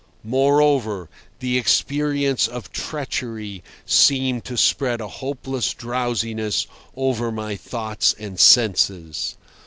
[0.23, 8.39] Moreover, the experience of treachery seemed to spread a hopeless drowsiness over my thoughts and
[8.39, 9.37] senses.